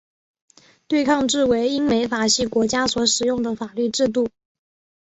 [0.87, 4.31] 对抗制为英美法系国家所使用的法律制度。